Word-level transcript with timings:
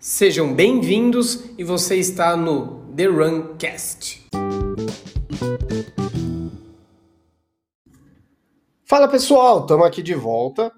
Sejam 0.00 0.54
bem-vindos 0.54 1.44
e 1.58 1.64
você 1.64 1.96
está 1.96 2.36
no 2.36 2.86
The 2.94 3.06
Runcast. 3.06 4.28
Fala 8.84 9.08
pessoal, 9.08 9.62
estamos 9.62 9.84
aqui 9.84 10.00
de 10.00 10.14
volta. 10.14 10.72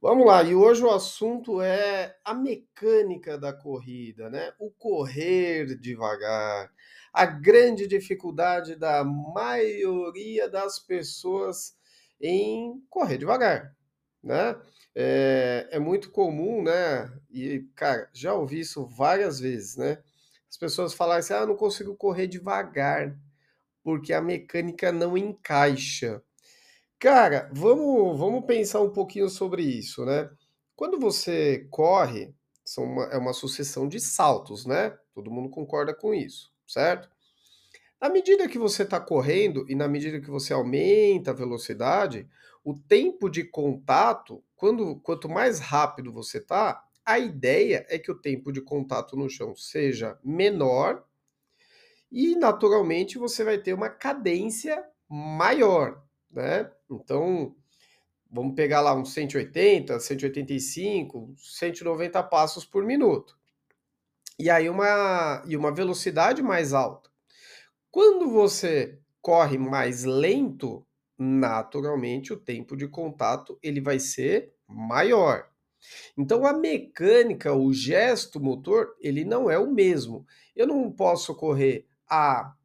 Vamos 0.00 0.26
lá, 0.26 0.42
e 0.42 0.54
hoje 0.54 0.82
o 0.82 0.90
assunto 0.90 1.60
é 1.60 2.16
a 2.24 2.32
mecânica 2.32 3.36
da 3.36 3.52
corrida, 3.52 4.30
né? 4.30 4.54
O 4.58 4.70
correr 4.70 5.78
devagar. 5.78 6.70
A 7.12 7.26
grande 7.26 7.86
dificuldade 7.86 8.76
da 8.76 9.04
maioria 9.04 10.48
das 10.48 10.78
pessoas 10.78 11.74
em 12.18 12.82
correr 12.88 13.18
devagar, 13.18 13.76
né? 14.24 14.56
É, 14.94 15.68
é 15.72 15.78
muito 15.78 16.10
comum, 16.10 16.62
né? 16.62 17.12
E, 17.30 17.60
cara, 17.74 18.08
já 18.12 18.34
ouvi 18.34 18.60
isso 18.60 18.86
várias 18.86 19.40
vezes, 19.40 19.76
né? 19.76 19.98
As 20.50 20.56
pessoas 20.56 20.94
falarem 20.94 21.20
assim: 21.20 21.34
ah, 21.34 21.46
não 21.46 21.56
consigo 21.56 21.96
correr 21.96 22.26
devagar, 22.28 23.18
porque 23.82 24.12
a 24.12 24.22
mecânica 24.22 24.92
não 24.92 25.16
encaixa. 25.18 26.22
Cara, 26.98 27.50
vamos, 27.52 28.18
vamos 28.18 28.46
pensar 28.46 28.80
um 28.80 28.90
pouquinho 28.90 29.28
sobre 29.28 29.62
isso, 29.62 30.04
né? 30.06 30.30
Quando 30.76 30.98
você 30.98 31.66
corre, 31.70 32.34
são 32.64 32.84
uma, 32.84 33.04
é 33.06 33.18
uma 33.18 33.32
sucessão 33.34 33.88
de 33.88 34.00
saltos, 34.00 34.66
né? 34.66 34.96
Todo 35.14 35.30
mundo 35.30 35.50
concorda 35.50 35.94
com 35.94 36.14
isso, 36.14 36.52
certo? 36.66 37.10
À 38.00 38.08
medida 38.08 38.48
que 38.48 38.58
você 38.58 38.82
está 38.82 39.00
correndo 39.00 39.64
e 39.68 39.74
na 39.74 39.88
medida 39.88 40.20
que 40.20 40.30
você 40.30 40.52
aumenta 40.52 41.30
a 41.30 41.34
velocidade, 41.34 42.28
o 42.62 42.74
tempo 42.74 43.28
de 43.28 43.44
contato, 43.44 44.42
quando, 44.56 44.96
quanto 45.00 45.28
mais 45.28 45.58
rápido 45.60 46.12
você 46.12 46.38
está, 46.38 46.84
a 47.04 47.18
ideia 47.18 47.86
é 47.88 47.98
que 47.98 48.10
o 48.10 48.18
tempo 48.18 48.50
de 48.50 48.62
contato 48.62 49.16
no 49.16 49.28
chão 49.28 49.54
seja 49.54 50.18
menor 50.24 51.04
e, 52.10 52.34
naturalmente, 52.36 53.18
você 53.18 53.44
vai 53.44 53.58
ter 53.58 53.74
uma 53.74 53.90
cadência 53.90 54.82
maior, 55.08 56.02
né? 56.30 56.70
Então, 56.90 57.54
vamos 58.30 58.54
pegar 58.54 58.80
lá 58.80 58.94
uns 58.94 59.12
180, 59.12 59.98
185, 60.00 61.34
190 61.36 62.22
passos 62.22 62.64
por 62.64 62.84
minuto. 62.84 63.36
E 64.38 64.48
aí 64.48 64.68
uma, 64.68 65.42
e 65.46 65.56
uma 65.56 65.72
velocidade 65.72 66.42
mais 66.42 66.72
alta. 66.72 67.10
Quando 67.94 68.28
você 68.28 68.98
corre 69.22 69.56
mais 69.56 70.02
lento, 70.02 70.84
naturalmente 71.16 72.32
o 72.32 72.36
tempo 72.36 72.76
de 72.76 72.88
contato 72.88 73.56
ele 73.62 73.80
vai 73.80 74.00
ser 74.00 74.52
maior. 74.66 75.48
Então 76.18 76.44
a 76.44 76.52
mecânica, 76.52 77.54
o 77.54 77.72
gesto 77.72 78.40
motor, 78.40 78.96
ele 78.98 79.24
não 79.24 79.48
é 79.48 79.56
o 79.60 79.70
mesmo. 79.70 80.26
Eu 80.56 80.66
não 80.66 80.90
posso 80.90 81.36
correr 81.36 81.86
a 82.10 82.56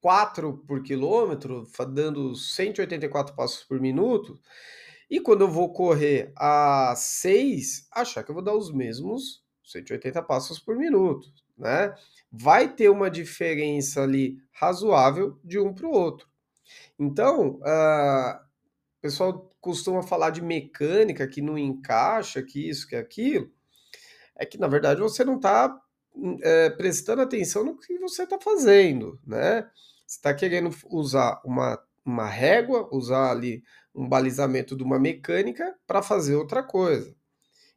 4 0.00 0.56
por 0.66 0.82
quilômetro, 0.82 1.68
dando 1.92 2.34
184 2.34 3.36
passos 3.36 3.64
por 3.64 3.78
minuto, 3.78 4.40
e 5.10 5.20
quando 5.20 5.42
eu 5.42 5.48
vou 5.48 5.74
correr 5.74 6.32
a 6.34 6.94
6, 6.96 7.86
achar 7.92 8.24
que 8.24 8.30
eu 8.30 8.34
vou 8.34 8.42
dar 8.42 8.56
os 8.56 8.72
mesmos 8.72 9.44
180 9.62 10.22
passos 10.22 10.58
por 10.58 10.74
minuto, 10.74 11.28
né? 11.56 11.94
Vai 12.30 12.72
ter 12.72 12.88
uma 12.88 13.10
diferença 13.10 14.02
ali 14.02 14.38
razoável 14.52 15.38
de 15.44 15.58
um 15.58 15.72
para 15.72 15.86
o 15.86 15.92
outro. 15.92 16.28
Então, 16.98 17.60
uh, 17.60 18.36
o 18.98 19.00
pessoal 19.00 19.50
costuma 19.60 20.02
falar 20.02 20.30
de 20.30 20.42
mecânica 20.42 21.26
que 21.26 21.40
não 21.40 21.56
encaixa, 21.56 22.42
que 22.42 22.68
isso, 22.68 22.86
que 22.86 22.96
aquilo. 22.96 23.50
É 24.36 24.44
que, 24.44 24.58
na 24.58 24.66
verdade, 24.66 25.00
você 25.00 25.24
não 25.24 25.36
está 25.36 25.80
é, 26.42 26.70
prestando 26.70 27.22
atenção 27.22 27.64
no 27.64 27.78
que 27.78 27.98
você 27.98 28.24
está 28.24 28.38
fazendo, 28.38 29.18
né? 29.26 29.62
Você 30.06 30.18
está 30.18 30.34
querendo 30.34 30.70
usar 30.90 31.40
uma, 31.44 31.82
uma 32.04 32.26
régua, 32.26 32.88
usar 32.92 33.30
ali 33.30 33.62
um 33.94 34.08
balizamento 34.08 34.76
de 34.76 34.82
uma 34.82 34.98
mecânica 34.98 35.74
para 35.86 36.02
fazer 36.02 36.34
outra 36.34 36.62
coisa. 36.62 37.14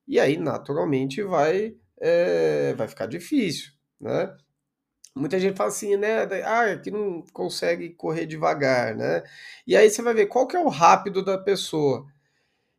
E 0.07 0.19
aí, 0.19 0.37
naturalmente, 0.37 1.21
vai, 1.21 1.75
é, 1.99 2.73
vai 2.73 2.87
ficar 2.87 3.07
difícil, 3.07 3.71
né? 3.99 4.35
Muita 5.15 5.39
gente 5.39 5.57
fala 5.57 5.69
assim, 5.69 5.97
né? 5.97 6.23
Ah, 6.45 6.77
que 6.77 6.91
não 6.91 7.23
consegue 7.33 7.89
correr 7.91 8.25
devagar, 8.27 8.95
né? 8.95 9.23
E 9.65 9.75
aí 9.75 9.89
você 9.89 10.01
vai 10.01 10.13
ver 10.13 10.27
qual 10.27 10.47
que 10.47 10.55
é 10.55 10.59
o 10.59 10.69
rápido 10.69 11.23
da 11.23 11.37
pessoa. 11.37 12.05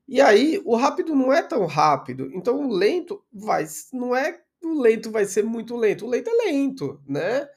E 0.08 0.20
aí, 0.20 0.60
o 0.64 0.76
rápido 0.76 1.14
não 1.14 1.32
é 1.32 1.42
tão 1.42 1.66
rápido. 1.66 2.30
Então, 2.34 2.66
o 2.66 2.72
lento 2.72 3.22
vai. 3.32 3.66
Não 3.92 4.16
é 4.16 4.40
o 4.62 4.80
lento 4.80 5.10
vai 5.10 5.24
ser 5.24 5.44
muito 5.44 5.76
lento. 5.76 6.06
O 6.06 6.08
lento 6.08 6.30
é 6.30 6.32
lento, 6.46 7.00
né? 7.06 7.48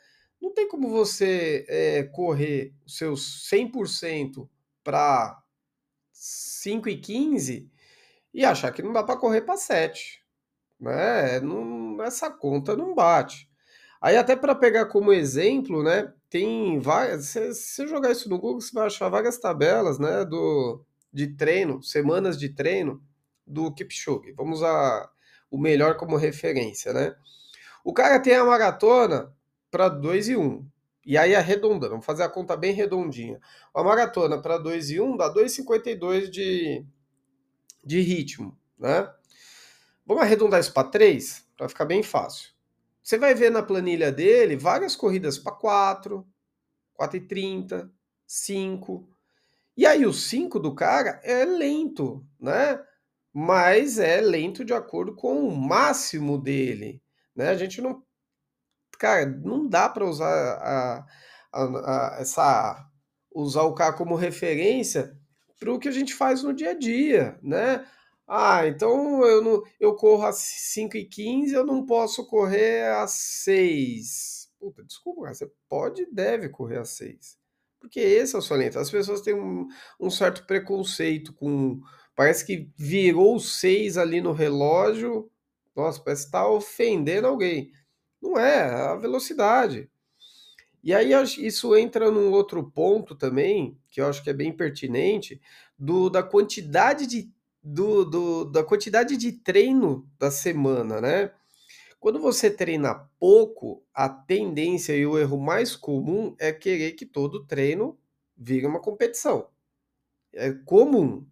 Não 0.41 0.53
tem 0.53 0.67
como 0.67 0.89
você 0.89 1.65
é, 1.69 2.03
correr 2.03 2.73
seus 2.87 3.47
100% 3.49 4.49
para 4.83 5.41
5 6.11 6.89
e 6.89 6.97
15 6.97 7.69
e 8.33 8.45
achar 8.45 8.71
que 8.71 8.81
não 8.81 8.93
dá 8.93 9.03
para 9.03 9.19
correr 9.19 9.41
para 9.41 9.57
7. 9.57 10.20
Né? 10.81 11.39
Não, 11.39 12.01
essa 12.03 12.31
conta 12.31 12.75
não 12.75 12.95
bate. 12.95 13.47
Aí 14.01 14.17
até 14.17 14.35
para 14.35 14.55
pegar 14.55 14.87
como 14.87 15.13
exemplo, 15.13 15.83
né, 15.83 16.11
tem 16.27 16.79
várias, 16.79 17.25
se 17.27 17.53
você 17.53 17.87
jogar 17.87 18.11
isso 18.11 18.27
no 18.27 18.39
Google, 18.39 18.59
você 18.59 18.73
vai 18.73 18.87
achar 18.87 19.07
várias 19.09 19.37
tabelas, 19.37 19.99
né, 19.99 20.25
do 20.25 20.83
de 21.13 21.27
treino, 21.27 21.83
semanas 21.83 22.39
de 22.39 22.49
treino 22.49 23.01
do 23.45 23.71
Kipchoge. 23.73 24.31
Vamos 24.31 24.59
usar 24.59 25.11
o 25.51 25.57
melhor 25.57 25.97
como 25.97 26.15
referência, 26.15 26.93
né? 26.93 27.13
O 27.83 27.93
cara 27.93 28.19
tem 28.19 28.35
a 28.35 28.45
maratona 28.45 29.33
para 29.69 29.89
2 29.89 30.29
e 30.29 30.35
1. 30.37 30.41
Um, 30.41 30.65
e 31.05 31.17
aí 31.17 31.35
arredondando, 31.35 31.89
vamos 31.89 32.05
fazer 32.05 32.23
a 32.23 32.29
conta 32.29 32.55
bem 32.55 32.73
redondinha. 32.73 33.39
A 33.73 33.83
maratona 33.83 34.41
para 34.41 34.57
2 34.57 34.91
e 34.91 35.01
1 35.01 35.05
um 35.05 35.17
dá 35.17 35.33
2,52 35.33 36.29
de, 36.29 36.85
de 37.83 37.99
ritmo, 38.01 38.57
né? 38.79 39.11
Vamos 40.11 40.23
arredondar 40.25 40.59
isso 40.59 40.73
para 40.73 40.89
3, 40.89 41.47
para 41.55 41.69
ficar 41.69 41.85
bem 41.85 42.03
fácil. 42.03 42.49
Você 43.01 43.17
vai 43.17 43.33
ver 43.33 43.49
na 43.49 43.63
planilha 43.63 44.11
dele 44.11 44.57
várias 44.57 44.93
corridas 44.93 45.39
para 45.39 45.53
4, 45.53 46.27
4 46.95 47.15
e 47.15 47.21
30, 47.21 47.89
5. 48.27 49.07
E 49.77 49.85
aí 49.85 50.05
o 50.05 50.11
5 50.11 50.59
do 50.59 50.75
cara 50.75 51.21
é 51.23 51.45
lento, 51.45 52.27
né? 52.37 52.77
Mas 53.31 53.99
é 53.99 54.19
lento 54.19 54.65
de 54.65 54.73
acordo 54.73 55.15
com 55.15 55.47
o 55.47 55.55
máximo 55.55 56.37
dele, 56.37 57.01
né? 57.33 57.47
A 57.47 57.55
gente 57.55 57.79
não 57.79 58.03
cara, 58.99 59.25
não 59.25 59.65
dá 59.65 59.87
para 59.87 60.05
usar 60.05 60.27
a, 60.27 61.05
a, 61.53 61.63
a, 61.63 62.17
essa 62.19 62.85
usar 63.33 63.63
o 63.63 63.73
carro 63.73 63.95
como 63.95 64.15
referência 64.15 65.17
para 65.57 65.71
o 65.71 65.79
que 65.79 65.87
a 65.87 65.93
gente 65.93 66.13
faz 66.13 66.43
no 66.43 66.53
dia 66.53 66.71
a 66.71 66.77
dia, 66.77 67.39
né? 67.41 67.85
Ah, 68.33 68.65
então 68.65 69.25
eu, 69.25 69.41
não, 69.43 69.61
eu 69.77 69.93
corro 69.93 70.25
às 70.25 70.37
5 70.37 70.95
e 70.95 71.03
15 71.03 71.53
eu 71.53 71.65
não 71.65 71.85
posso 71.85 72.25
correr 72.25 72.87
às 72.95 73.11
6. 73.11 74.49
Puta, 74.57 74.81
desculpa, 74.85 75.33
você 75.33 75.51
pode 75.67 76.03
e 76.03 76.13
deve 76.13 76.47
correr 76.47 76.77
às 76.79 76.91
6. 76.91 77.37
Porque 77.77 77.99
esse 77.99 78.33
é 78.33 78.39
o 78.39 78.55
lento. 78.55 78.79
As 78.79 78.89
pessoas 78.89 79.19
têm 79.19 79.33
um, 79.33 79.67
um 79.99 80.09
certo 80.09 80.45
preconceito 80.45 81.33
com. 81.33 81.81
Parece 82.15 82.45
que 82.45 82.71
virou 82.77 83.37
6 83.37 83.97
ali 83.97 84.21
no 84.21 84.31
relógio. 84.31 85.29
Nossa, 85.75 86.01
parece 86.01 86.27
estar 86.27 86.43
tá 86.43 86.49
ofendendo 86.49 87.27
alguém. 87.27 87.73
Não 88.21 88.39
é, 88.39 88.59
é 88.59 88.81
a 88.91 88.95
velocidade. 88.95 89.89
E 90.81 90.93
aí 90.93 91.11
isso 91.37 91.75
entra 91.75 92.09
num 92.09 92.31
outro 92.31 92.63
ponto 92.71 93.13
também, 93.13 93.77
que 93.89 93.99
eu 93.99 94.07
acho 94.07 94.23
que 94.23 94.29
é 94.29 94.33
bem 94.33 94.53
pertinente, 94.53 95.41
do, 95.77 96.09
da 96.09 96.23
quantidade 96.23 97.05
de 97.05 97.29
do, 97.63 98.03
do, 98.05 98.45
da 98.45 98.63
quantidade 98.63 99.17
de 99.17 99.31
treino 99.31 100.09
da 100.17 100.31
semana, 100.31 100.99
né? 100.99 101.31
Quando 101.99 102.19
você 102.19 102.49
treina 102.49 102.95
pouco, 103.19 103.85
a 103.93 104.09
tendência 104.09 104.95
e 104.95 105.05
o 105.05 105.19
erro 105.19 105.39
mais 105.39 105.75
comum 105.75 106.35
é 106.39 106.51
querer 106.51 106.93
que 106.93 107.05
todo 107.05 107.45
treino 107.45 107.97
vire 108.35 108.65
uma 108.65 108.81
competição. 108.81 109.47
É 110.33 110.51
comum. 110.65 111.27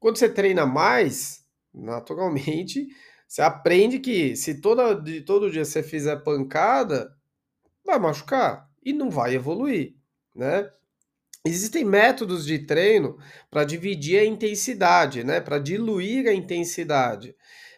Quando 0.00 0.16
você 0.18 0.28
treina 0.28 0.66
mais, 0.66 1.46
naturalmente, 1.72 2.88
você 3.28 3.40
aprende 3.40 4.00
que 4.00 4.34
se 4.34 4.60
toda, 4.60 4.94
de 4.94 5.20
todo 5.20 5.50
dia 5.50 5.64
você 5.64 5.82
fizer 5.82 6.16
pancada, 6.24 7.16
vai 7.84 7.98
machucar 8.00 8.68
e 8.82 8.92
não 8.92 9.10
vai 9.10 9.34
evoluir, 9.34 9.94
né? 10.34 10.70
Existem 11.44 11.84
métodos 11.84 12.44
de 12.44 12.58
treino 12.58 13.18
para 13.50 13.64
dividir 13.64 14.18
a 14.18 14.24
intensidade, 14.24 15.24
né? 15.24 15.40
Para 15.40 15.58
diluir 15.58 16.28
a 16.28 16.34
intensidade. 16.34 17.34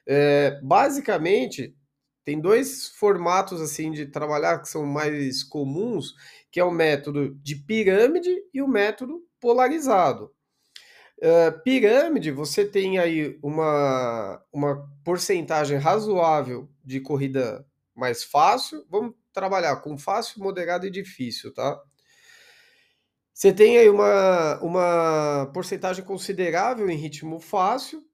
É, 0.07 0.59
basicamente, 0.63 1.77
tem 2.25 2.41
dois 2.41 2.89
formatos 2.89 3.61
assim 3.61 3.91
de 3.93 4.07
trabalhar 4.07 4.61
que 4.61 4.69
são 4.69 4.85
mais 4.85 5.43
comuns, 5.43 6.15
que 6.51 6.61
é 6.61 6.65
o 6.65 6.71
método 6.71 7.35
de 7.43 7.57
pirâmide 7.57 8.35
e 8.53 8.63
o 8.63 8.69
método 8.69 9.23
polarizado. 9.41 10.33
Uh, 11.19 11.63
pirâmide, 11.63 12.31
você 12.31 12.65
tem 12.65 12.99
aí 12.99 13.39
uma, 13.43 14.43
uma 14.51 14.89
porcentagem 15.05 15.77
razoável 15.77 16.69
de 16.83 16.99
corrida 16.99 17.67
mais 17.95 18.25
fácil. 18.25 18.87
Vamos 18.89 19.15
trabalhar 19.33 19.77
com 19.77 19.99
fácil, 19.99 20.43
moderado 20.43 20.87
e 20.87 20.91
difícil, 20.91 21.53
tá? 21.53 21.79
Você 23.41 23.55
tem 23.55 23.79
aí 23.79 23.89
uma, 23.89 24.61
uma 24.61 25.51
porcentagem 25.55 26.05
considerável 26.05 26.91
em 26.91 26.97
ritmo 26.97 27.41
fácil 27.41 28.05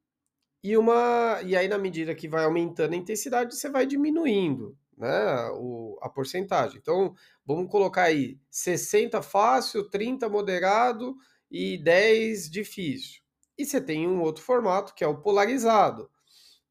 e 0.62 0.76
uma 0.76 1.42
e 1.44 1.56
aí 1.56 1.66
na 1.66 1.78
medida 1.78 2.14
que 2.14 2.28
vai 2.28 2.44
aumentando 2.44 2.94
a 2.94 2.96
intensidade, 2.96 3.56
você 3.56 3.68
vai 3.68 3.86
diminuindo, 3.86 4.78
né, 4.96 5.50
o, 5.54 5.98
a 6.00 6.08
porcentagem. 6.08 6.78
Então, 6.78 7.12
vamos 7.44 7.68
colocar 7.68 8.04
aí 8.04 8.38
60 8.48 9.20
fácil, 9.20 9.90
30 9.90 10.28
moderado 10.28 11.16
e 11.50 11.76
10 11.82 12.48
difícil. 12.48 13.20
E 13.58 13.66
você 13.66 13.80
tem 13.80 14.06
um 14.06 14.20
outro 14.20 14.44
formato 14.44 14.94
que 14.94 15.02
é 15.02 15.08
o 15.08 15.20
polarizado, 15.20 16.08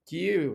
que 0.06 0.50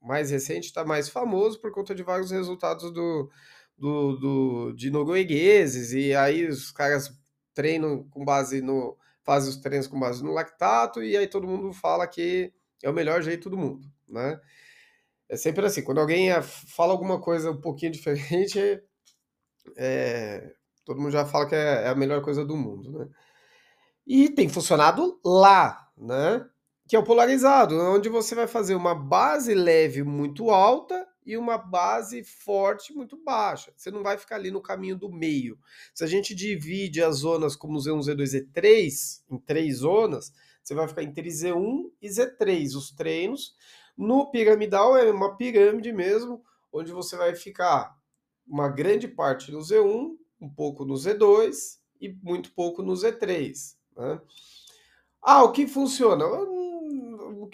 mais 0.00 0.30
recente 0.30 0.68
está 0.68 0.82
mais 0.82 1.10
famoso 1.10 1.60
por 1.60 1.70
conta 1.72 1.94
de 1.94 2.02
vários 2.02 2.30
resultados 2.30 2.90
do, 2.90 3.30
do, 3.76 4.16
do, 4.16 4.72
de 4.72 4.88
noruegueses, 4.90 5.92
e 5.92 6.14
aí 6.14 6.48
os 6.48 6.72
caras 6.72 7.12
treinam 7.54 8.04
com 8.10 8.24
base 8.24 8.60
no. 8.60 8.96
fazem 9.22 9.50
os 9.50 9.56
treinos 9.56 9.86
com 9.86 9.98
base 9.98 10.22
no 10.22 10.32
lactato, 10.32 11.02
e 11.02 11.16
aí 11.16 11.26
todo 11.26 11.46
mundo 11.46 11.72
fala 11.72 12.06
que 12.06 12.52
é 12.82 12.90
o 12.90 12.94
melhor 12.94 13.22
jeito 13.22 13.48
do 13.48 13.56
mundo, 13.56 13.86
né? 14.08 14.38
É 15.28 15.36
sempre 15.36 15.64
assim, 15.64 15.82
quando 15.82 16.00
alguém 16.00 16.30
fala 16.42 16.92
alguma 16.92 17.20
coisa 17.20 17.50
um 17.50 17.60
pouquinho 17.60 17.92
diferente, 17.92 18.82
é, 19.76 20.52
todo 20.84 21.00
mundo 21.00 21.12
já 21.12 21.24
fala 21.24 21.46
que 21.46 21.54
é, 21.54 21.84
é 21.84 21.88
a 21.88 21.94
melhor 21.94 22.22
coisa 22.22 22.44
do 22.44 22.56
mundo, 22.56 22.98
né? 22.98 23.08
E 24.06 24.28
tem 24.28 24.48
funcionado 24.48 25.18
lá, 25.24 25.88
né? 25.96 26.46
Que 26.86 26.96
é 26.96 26.98
o 26.98 27.04
polarizado, 27.04 27.74
onde 27.80 28.10
você 28.10 28.34
vai 28.34 28.46
fazer 28.46 28.74
uma 28.74 28.94
base 28.94 29.54
leve 29.54 30.02
muito 30.02 30.50
alta 30.50 31.06
e 31.24 31.36
uma 31.36 31.56
base 31.56 32.22
forte 32.22 32.92
muito 32.92 33.16
baixa. 33.16 33.72
Você 33.76 33.90
não 33.90 34.02
vai 34.02 34.18
ficar 34.18 34.36
ali 34.36 34.50
no 34.50 34.60
caminho 34.60 34.96
do 34.96 35.10
meio. 35.10 35.58
Se 35.94 36.04
a 36.04 36.06
gente 36.06 36.34
divide 36.34 37.02
as 37.02 37.16
zonas 37.16 37.56
como 37.56 37.78
Z1, 37.78 38.00
Z2, 38.00 38.52
Z3, 38.52 39.22
em 39.30 39.38
três 39.38 39.78
zonas, 39.78 40.32
você 40.62 40.74
vai 40.74 40.88
ficar 40.88 41.02
entre 41.02 41.28
Z1 41.28 41.90
e 42.00 42.08
Z3, 42.08 42.76
os 42.76 42.90
treinos. 42.90 43.54
No 43.96 44.30
piramidal 44.30 44.96
é 44.96 45.10
uma 45.10 45.36
pirâmide 45.36 45.92
mesmo, 45.92 46.42
onde 46.72 46.92
você 46.92 47.16
vai 47.16 47.34
ficar 47.34 47.96
uma 48.46 48.68
grande 48.68 49.08
parte 49.08 49.50
no 49.50 49.60
Z1, 49.60 50.16
um 50.40 50.50
pouco 50.50 50.84
no 50.84 50.94
Z2 50.94 51.78
e 52.00 52.08
muito 52.22 52.52
pouco 52.52 52.82
no 52.82 52.92
Z3. 52.92 53.76
Né? 53.96 54.20
Ah, 55.22 55.42
o 55.42 55.52
que 55.52 55.66
funciona? 55.66 56.24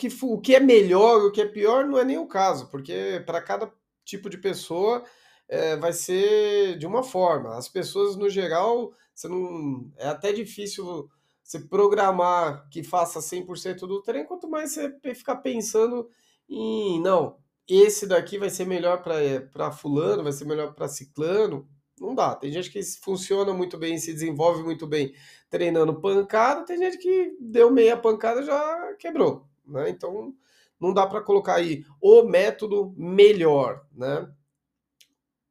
Que, 0.01 0.09
o 0.23 0.41
que 0.41 0.55
é 0.55 0.61
melhor, 0.61 1.21
o 1.27 1.31
que 1.31 1.43
é 1.43 1.47
pior, 1.47 1.85
não 1.87 1.99
é 1.99 2.05
nem 2.05 2.17
o 2.17 2.27
caso, 2.27 2.71
porque 2.71 3.23
para 3.27 3.43
cada 3.43 3.71
tipo 4.03 4.31
de 4.31 4.39
pessoa 4.39 5.05
é, 5.47 5.77
vai 5.77 5.93
ser 5.93 6.79
de 6.79 6.87
uma 6.87 7.03
forma. 7.03 7.55
As 7.55 7.69
pessoas, 7.69 8.17
no 8.17 8.31
geral, 8.31 8.95
você 9.15 9.29
não, 9.29 9.93
é 9.99 10.09
até 10.09 10.33
difícil 10.33 11.07
você 11.43 11.59
programar 11.61 12.67
que 12.71 12.83
faça 12.83 13.21
100% 13.21 13.81
do 13.81 14.01
treino, 14.01 14.27
quanto 14.27 14.49
mais 14.49 14.73
você 14.73 14.91
ficar 15.15 15.37
pensando 15.37 16.09
em, 16.49 16.99
não, 17.03 17.37
esse 17.69 18.07
daqui 18.07 18.39
vai 18.39 18.49
ser 18.49 18.65
melhor 18.65 19.03
para 19.03 19.71
fulano, 19.71 20.23
vai 20.23 20.33
ser 20.33 20.47
melhor 20.47 20.75
para 20.75 20.89
ciclano, 20.89 21.69
não 22.01 22.15
dá. 22.15 22.35
Tem 22.35 22.51
gente 22.51 22.71
que 22.71 22.83
funciona 23.03 23.53
muito 23.53 23.77
bem, 23.77 23.99
se 23.99 24.15
desenvolve 24.15 24.63
muito 24.63 24.87
bem 24.87 25.13
treinando 25.51 26.01
pancada, 26.01 26.65
tem 26.65 26.79
gente 26.79 26.97
que 26.97 27.37
deu 27.39 27.71
meia 27.71 27.97
pancada 27.97 28.43
já 28.43 28.95
quebrou, 28.99 29.47
né? 29.71 29.89
Então 29.91 30.35
não 30.81 30.95
dá 30.95 31.07
para 31.07 31.21
colocar 31.21 31.57
aí 31.57 31.85
o 32.01 32.23
método 32.23 32.95
melhor, 32.97 33.87
né? 33.93 34.29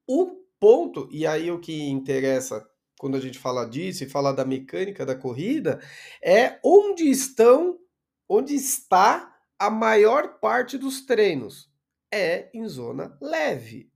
O 0.07 0.39
ponto, 0.59 1.07
e 1.11 1.25
aí 1.25 1.51
o 1.51 1.59
que 1.59 1.89
interessa 1.89 2.67
quando 2.99 3.15
a 3.15 3.19
gente 3.19 3.39
fala 3.39 3.65
disso 3.65 4.03
e 4.03 4.09
fala 4.09 4.33
da 4.33 4.43
mecânica 4.43 5.05
da 5.05 5.15
corrida, 5.15 5.79
é 6.21 6.59
onde 6.63 7.09
estão, 7.09 7.79
onde 8.27 8.55
está 8.55 9.39
a 9.57 9.69
maior 9.69 10.39
parte 10.39 10.77
dos 10.77 11.05
treinos. 11.05 11.71
É 12.11 12.49
em 12.53 12.67
zona 12.67 13.17
leve. 13.21 13.89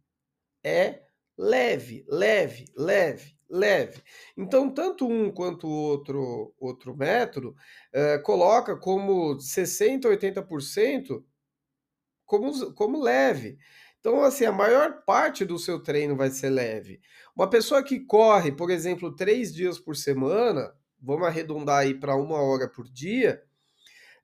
É 0.63 1.01
leve, 1.37 2.05
leve, 2.07 2.65
leve, 2.77 3.35
leve. 3.53 4.01
Então, 4.35 4.73
tanto 4.73 5.07
um 5.07 5.31
quanto 5.31 5.67
o 5.67 5.71
outro, 5.71 6.53
outro 6.59 6.97
método 6.97 7.55
uh, 7.93 8.21
coloca 8.23 8.75
como 8.75 9.35
60%, 9.37 10.05
80% 10.05 11.23
como, 12.25 12.73
como 12.73 13.01
leve. 13.01 13.59
Então, 13.99 14.23
assim, 14.23 14.43
a 14.45 14.51
maior 14.51 15.03
parte 15.05 15.45
do 15.45 15.59
seu 15.59 15.79
treino 15.79 16.15
vai 16.15 16.31
ser 16.31 16.49
leve. 16.49 16.99
Uma 17.35 17.47
pessoa 17.47 17.83
que 17.83 17.99
corre, 17.99 18.51
por 18.51 18.71
exemplo, 18.71 19.15
três 19.15 19.53
dias 19.53 19.79
por 19.79 19.95
semana, 19.95 20.73
vamos 20.99 21.27
arredondar 21.27 21.79
aí 21.79 21.93
para 21.93 22.15
uma 22.15 22.41
hora 22.41 22.67
por 22.67 22.89
dia, 22.89 23.43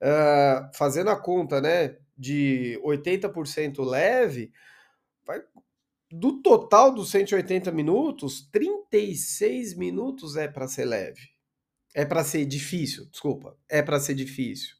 uh, 0.01 0.75
fazendo 0.75 1.11
a 1.11 1.15
conta, 1.15 1.61
né, 1.61 1.97
de 2.17 2.79
80% 2.83 3.83
leve, 3.85 4.51
do 6.11 6.41
total 6.41 6.93
dos 6.93 7.11
180 7.11 7.71
minutos, 7.71 8.47
36 8.51 9.75
minutos 9.75 10.35
é 10.35 10.47
para 10.47 10.67
ser 10.67 10.85
leve. 10.85 11.21
É 11.93 12.05
para 12.05 12.23
ser 12.23 12.45
difícil, 12.45 13.05
desculpa. 13.11 13.57
É 13.67 13.81
para 13.81 13.99
ser 13.99 14.15
difícil. 14.15 14.75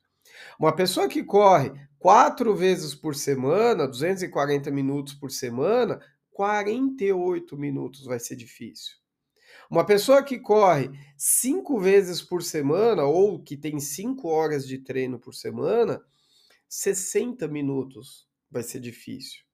Uma 0.59 0.75
pessoa 0.75 1.07
que 1.07 1.23
corre 1.23 1.71
quatro 1.97 2.55
vezes 2.55 2.95
por 2.95 3.15
semana, 3.15 3.87
240 3.87 4.71
minutos 4.71 5.13
por 5.13 5.31
semana, 5.31 5.99
48 6.31 7.57
minutos 7.57 8.05
vai 8.05 8.19
ser 8.19 8.35
difícil. 8.35 8.97
Uma 9.69 9.85
pessoa 9.85 10.23
que 10.23 10.39
corre 10.39 10.89
cinco 11.17 11.79
vezes 11.79 12.21
por 12.21 12.41
semana 12.41 13.03
ou 13.03 13.41
que 13.43 13.55
tem 13.55 13.79
cinco 13.79 14.29
horas 14.29 14.67
de 14.67 14.79
treino 14.79 15.19
por 15.19 15.35
semana, 15.35 16.01
60 16.67 17.47
minutos 17.47 18.27
vai 18.49 18.63
ser 18.63 18.79
difícil. 18.79 19.48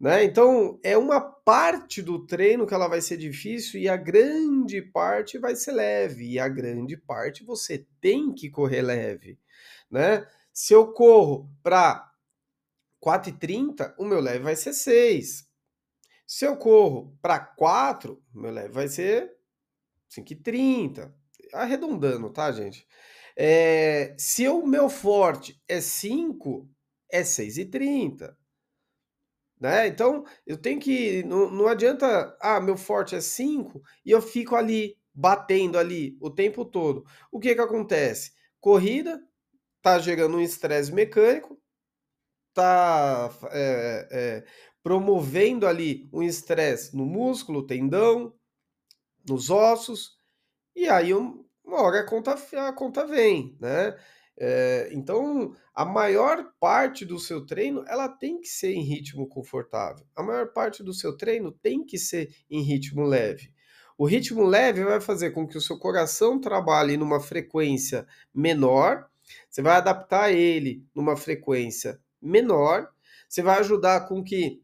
Né? 0.00 0.24
Então, 0.24 0.80
é 0.82 0.96
uma 0.96 1.20
parte 1.20 2.00
do 2.00 2.24
treino 2.24 2.66
que 2.66 2.72
ela 2.72 2.88
vai 2.88 3.02
ser 3.02 3.18
difícil 3.18 3.78
e 3.78 3.86
a 3.86 3.98
grande 3.98 4.80
parte 4.80 5.36
vai 5.36 5.54
ser 5.54 5.72
leve. 5.72 6.26
E 6.26 6.38
a 6.38 6.48
grande 6.48 6.96
parte 6.96 7.44
você 7.44 7.86
tem 8.00 8.32
que 8.32 8.48
correr 8.48 8.80
leve. 8.80 9.38
Né? 9.90 10.26
Se 10.54 10.72
eu 10.72 10.90
corro 10.94 11.50
para 11.62 12.10
4,30, 13.04 13.94
o 13.98 14.06
meu 14.06 14.20
leve 14.20 14.38
vai 14.38 14.56
ser 14.56 14.72
6. 14.72 15.46
Se 16.26 16.46
eu 16.46 16.56
corro 16.56 17.14
para 17.20 17.38
4, 17.38 18.22
o 18.34 18.40
meu 18.40 18.50
leve 18.50 18.72
vai 18.72 18.88
ser 18.88 19.30
5,30. 20.10 21.12
Arredondando, 21.52 22.30
tá, 22.30 22.50
gente? 22.52 22.86
É, 23.36 24.14
se 24.18 24.48
o 24.48 24.66
meu 24.66 24.88
forte 24.88 25.60
é 25.68 25.80
5, 25.80 26.66
é 27.10 27.20
6,30. 27.22 28.34
Né? 29.60 29.86
Então, 29.86 30.24
eu 30.46 30.56
tenho 30.56 30.80
que. 30.80 31.22
Não, 31.24 31.50
não 31.50 31.66
adianta. 31.68 32.36
Ah, 32.40 32.60
meu 32.60 32.76
forte 32.76 33.14
é 33.14 33.20
5 33.20 33.82
e 34.04 34.10
eu 34.10 34.22
fico 34.22 34.56
ali, 34.56 34.96
batendo 35.12 35.78
ali 35.78 36.16
o 36.20 36.30
tempo 36.30 36.64
todo. 36.64 37.04
O 37.30 37.38
que 37.38 37.54
que 37.54 37.60
acontece? 37.60 38.32
Corrida 38.58 39.20
tá 39.82 39.98
gerando 39.98 40.36
um 40.36 40.40
estresse 40.40 40.92
mecânico, 40.92 41.58
tá 42.54 43.30
é, 43.50 44.08
é, 44.10 44.44
promovendo 44.82 45.66
ali 45.66 46.08
um 46.12 46.22
estresse 46.22 46.96
no 46.96 47.04
músculo, 47.06 47.66
tendão, 47.66 48.34
nos 49.28 49.50
ossos, 49.50 50.16
e 50.74 50.88
aí 50.88 51.12
uma 51.14 51.82
hora 51.82 52.00
a 52.00 52.06
conta, 52.06 52.34
a 52.68 52.72
conta 52.72 53.06
vem, 53.06 53.56
né? 53.60 53.96
É, 54.38 54.88
então, 54.92 55.54
a 55.74 55.84
maior 55.84 56.52
parte 56.58 57.04
do 57.04 57.18
seu 57.18 57.44
treino 57.44 57.84
ela 57.86 58.08
tem 58.08 58.40
que 58.40 58.48
ser 58.48 58.72
em 58.72 58.82
ritmo 58.82 59.28
confortável. 59.28 60.06
A 60.16 60.22
maior 60.22 60.52
parte 60.52 60.82
do 60.82 60.94
seu 60.94 61.16
treino 61.16 61.52
tem 61.52 61.84
que 61.84 61.98
ser 61.98 62.34
em 62.50 62.62
ritmo 62.62 63.04
leve. 63.04 63.52
O 63.98 64.06
ritmo 64.06 64.46
leve 64.46 64.82
vai 64.82 64.98
fazer 64.98 65.32
com 65.32 65.46
que 65.46 65.58
o 65.58 65.60
seu 65.60 65.78
coração 65.78 66.40
trabalhe 66.40 66.96
numa 66.96 67.20
frequência 67.20 68.06
menor. 68.34 69.06
Você 69.48 69.60
vai 69.60 69.76
adaptar 69.76 70.32
ele 70.32 70.86
numa 70.94 71.18
frequência 71.18 72.00
menor. 72.20 72.88
Você 73.28 73.42
vai 73.42 73.58
ajudar 73.60 74.08
com 74.08 74.24
que 74.24 74.62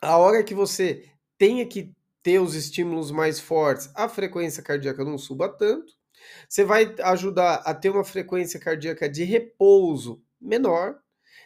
a 0.00 0.16
hora 0.16 0.44
que 0.44 0.54
você 0.54 1.10
tenha 1.36 1.66
que 1.66 1.92
ter 2.22 2.38
os 2.38 2.54
estímulos 2.54 3.10
mais 3.10 3.40
fortes, 3.40 3.90
a 3.94 4.08
frequência 4.08 4.62
cardíaca 4.62 5.04
não 5.04 5.18
suba 5.18 5.48
tanto. 5.48 5.99
Você 6.48 6.64
vai 6.64 6.94
ajudar 7.00 7.56
a 7.64 7.74
ter 7.74 7.90
uma 7.90 8.04
frequência 8.04 8.58
cardíaca 8.58 9.08
de 9.08 9.24
repouso 9.24 10.22
menor. 10.40 10.98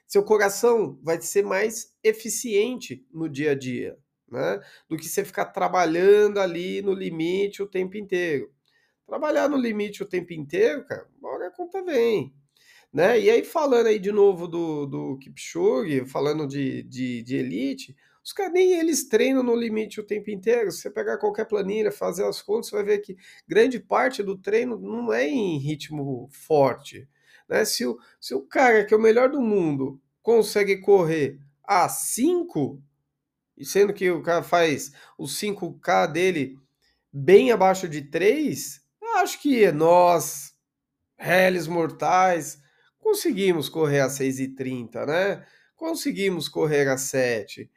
Seu 0.07 0.23
coração 0.23 0.99
vai 1.03 1.21
ser 1.21 1.43
mais 1.43 1.95
eficiente 2.03 3.07
no 3.13 3.29
dia 3.29 3.53
a 3.53 3.55
dia, 3.55 3.97
né? 4.31 4.61
Do 4.89 4.97
que 4.97 5.09
você 5.09 5.25
ficar 5.25 5.47
trabalhando 5.47 6.39
ali 6.39 6.83
no 6.83 6.93
limite 6.93 7.63
o 7.63 7.67
tempo 7.67 7.97
inteiro. 7.97 8.53
Trabalhar 9.07 9.49
no 9.49 9.57
limite 9.57 10.03
o 10.03 10.07
tempo 10.07 10.33
inteiro, 10.33 10.85
cara, 10.87 11.07
uma 11.19 11.31
hora 11.31 11.49
a 11.49 11.51
conta 11.51 11.83
vem. 11.83 12.35
Né? 12.93 13.21
E 13.21 13.31
aí, 13.31 13.45
falando 13.45 13.89
aí 13.89 13.99
de 13.99 14.13
novo 14.13 14.47
do, 14.47 14.87
do 14.87 15.19
Kipchoge, 15.19 16.07
falando 16.07 16.47
de, 16.47 16.85
de, 16.85 17.23
de 17.23 17.37
elite, 17.37 17.97
os 18.25 18.33
caras 18.33 18.55
nem 18.55 18.73
eles 18.73 19.07
treinam 19.07 19.43
no 19.43 19.55
limite 19.55 20.01
o 20.01 20.07
tempo 20.07 20.31
inteiro. 20.31 20.73
Se 20.73 20.81
você 20.81 20.91
pegar 20.91 21.19
qualquer 21.19 21.45
planilha, 21.45 21.93
fazer 21.93 22.25
as 22.25 22.41
contas, 22.41 22.71
você 22.71 22.77
vai 22.77 22.85
ver 22.85 22.99
que 22.99 23.17
grande 23.47 23.79
parte 23.79 24.23
do 24.23 24.39
treino 24.39 24.79
não 24.79 25.13
é 25.13 25.29
em 25.29 25.59
ritmo 25.59 26.29
forte. 26.33 27.07
Né? 27.47 27.67
Se, 27.67 27.85
o, 27.85 27.99
se 28.19 28.35
o 28.35 28.41
cara 28.41 28.85
que 28.87 28.95
é 28.95 28.97
o 28.97 29.01
melhor 29.01 29.29
do 29.29 29.43
mundo 29.43 30.01
consegue 30.23 30.79
correr 30.79 31.39
a 31.63 31.87
5, 31.87 32.83
sendo 33.63 33.93
que 33.93 34.11
o 34.11 34.23
cara 34.23 34.43
faz 34.43 34.93
o 35.19 35.25
5K 35.25 36.11
dele 36.11 36.59
bem 37.13 37.53
abaixo 37.53 37.87
de 37.87 38.01
3, 38.01 38.83
acho 39.17 39.41
que 39.41 39.71
nós, 39.71 40.55
réis 41.19 41.67
mortais, 41.67 42.59
conseguimos 42.99 43.69
correr 43.69 44.01
a 44.01 44.09
6,30, 44.09 45.07
né? 45.07 45.47
Conseguimos 45.77 46.49
correr 46.49 46.89
a 46.89 46.97
7. 46.97 47.71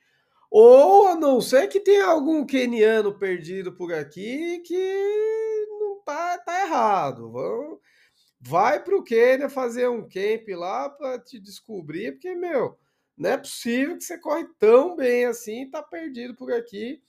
Ou 0.49 1.07
a 1.07 1.15
não 1.15 1.41
ser 1.41 1.67
que 1.67 1.79
tenha 1.79 2.05
algum 2.05 2.45
keniano 2.45 3.17
perdido 3.17 3.73
por 3.73 3.93
aqui 3.93 4.59
que 4.59 5.65
não 5.79 6.01
tá, 6.03 6.37
tá 6.39 6.61
errado. 6.65 7.31
Vamos, 7.31 7.79
vai 8.39 8.81
pro 8.81 9.03
Quênia 9.03 9.49
fazer 9.49 9.89
um 9.89 10.07
camp 10.07 10.47
lá 10.49 10.89
para 10.89 11.19
te 11.19 11.39
descobrir, 11.39 12.13
porque, 12.13 12.33
meu, 12.33 12.77
não 13.17 13.31
é 13.31 13.37
possível 13.37 13.97
que 13.97 14.03
você 14.03 14.17
corre 14.17 14.45
tão 14.59 14.95
bem 14.95 15.25
assim 15.25 15.63
e 15.63 15.69
tá 15.69 15.83
perdido 15.83 16.35
por 16.35 16.53
aqui, 16.53 17.01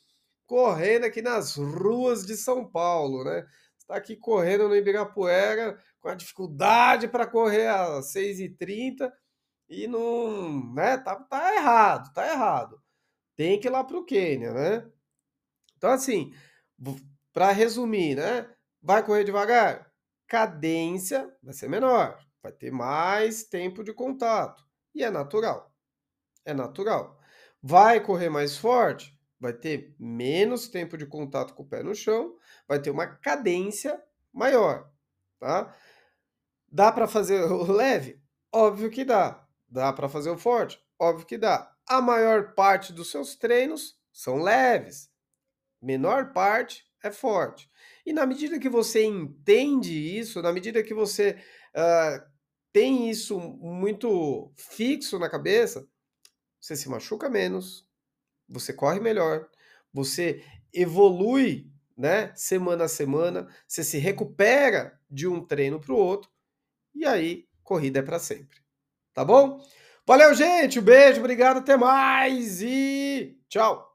correndo 0.47 1.05
aqui 1.05 1.23
nas 1.23 1.57
ruas 1.57 2.27
de 2.27 2.37
São 2.37 2.69
Paulo, 2.69 3.25
né? 3.25 3.47
Está 3.79 3.97
aqui 3.97 4.17
correndo 4.17 4.69
no 4.69 4.77
Ibirapuera 4.77 5.79
com 6.01 6.09
a 6.09 6.15
dificuldade 6.15 7.09
para 7.09 7.27
correr 7.27 7.69
às 7.69 8.13
6h30 8.13 9.13
e 9.69 9.87
não, 9.87 10.75
né? 10.75 10.99
Tá, 10.99 11.17
tá 11.17 11.55
errado, 11.55 12.13
tá 12.13 12.27
errado 12.27 12.83
tem 13.39 13.61
que 13.61 13.69
ir 13.69 13.71
lá 13.71 13.85
para 13.85 13.97
o 13.97 14.05
Quênia, 14.05 14.53
né? 14.53 14.91
Então, 15.77 15.91
assim, 15.91 16.35
para 17.33 17.53
resumir, 17.53 18.17
né? 18.17 18.53
Vai 18.83 19.07
correr 19.07 19.23
devagar? 19.23 19.93
Cadência 20.27 21.33
vai 21.41 21.55
ser 21.55 21.69
menor, 21.69 22.19
vai 22.43 22.51
ter 22.51 22.73
mais 22.73 23.45
tempo 23.45 23.85
de 23.85 23.95
contato. 23.95 24.67
E 24.93 25.05
é 25.05 25.11
natural. 25.11 25.73
É 26.45 26.53
natural. 26.53 27.17
Vai 27.63 28.01
correr 28.05 28.29
mais 28.29 28.59
forte? 28.59 29.17
Vai 29.39 29.53
ter 29.53 29.95
menos 30.01 30.67
tempo 30.67 30.99
de 30.99 31.07
contato 31.07 31.55
com 31.55 31.63
o 31.63 31.69
pé 31.69 31.81
no 31.81 31.95
chão, 31.95 32.37
vai 32.67 32.83
ter 32.83 32.91
uma 32.91 33.07
cadência 33.07 34.03
maior, 34.33 34.91
tá? 35.39 35.73
Dá 36.67 36.91
para 36.91 37.07
fazer 37.07 37.41
o 37.45 37.63
leve? 37.71 38.21
Óbvio 38.53 38.91
que 38.91 39.05
dá. 39.05 39.47
Dá 39.69 39.93
para 39.93 40.09
fazer 40.09 40.31
o 40.31 40.39
forte? 40.39 40.85
Óbvio 40.99 41.25
que 41.25 41.39
dá 41.39 41.73
a 41.89 42.01
maior 42.01 42.55
parte 42.55 42.93
dos 42.93 43.11
seus 43.11 43.35
treinos 43.37 43.99
são 44.13 44.37
leves, 44.43 45.11
menor 45.81 46.33
parte 46.33 46.85
é 47.03 47.11
forte. 47.11 47.71
E 48.05 48.13
na 48.13 48.27
medida 48.27 48.59
que 48.59 48.69
você 48.69 49.05
entende 49.05 49.93
isso, 50.19 50.43
na 50.43 50.53
medida 50.53 50.83
que 50.83 50.95
você 50.95 51.37
uh, 51.75 52.23
tem 52.73 53.11
isso 53.11 53.39
muito 53.39 54.53
fixo 54.57 55.19
na 55.19 55.31
cabeça, 55.31 55.89
você 56.61 56.77
se 56.77 56.89
machuca 56.89 57.31
menos, 57.31 57.87
você 58.49 58.73
corre 58.73 59.01
melhor, 59.01 59.49
você 59.93 60.45
evolui, 60.73 61.71
né, 61.97 62.33
semana 62.35 62.85
a 62.85 62.89
semana, 62.89 63.49
você 63.67 63.83
se 63.83 63.99
recupera 63.99 65.01
de 65.11 65.27
um 65.27 65.45
treino 65.45 65.81
para 65.81 65.93
o 65.93 65.97
outro, 65.97 66.31
e 66.95 67.05
aí 67.05 67.49
corrida 67.63 68.01
é 68.01 68.03
para 68.03 68.19
sempre. 68.19 68.61
Tá 69.15 69.25
bom? 69.25 69.61
Valeu, 70.09 70.33
gente. 70.33 70.79
Um 70.79 70.83
beijo, 70.83 71.21
obrigado, 71.21 71.59
até 71.59 71.77
mais 71.77 72.63
e 72.63 73.37
tchau. 73.47 73.88